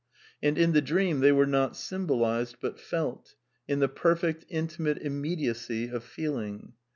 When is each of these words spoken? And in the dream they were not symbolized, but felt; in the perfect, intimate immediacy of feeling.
And 0.41 0.57
in 0.57 0.71
the 0.73 0.81
dream 0.81 1.19
they 1.19 1.31
were 1.31 1.45
not 1.45 1.75
symbolized, 1.77 2.55
but 2.59 2.79
felt; 2.79 3.35
in 3.67 3.77
the 3.81 3.87
perfect, 3.87 4.45
intimate 4.49 4.97
immediacy 4.97 5.89
of 5.89 6.03
feeling. 6.03 6.73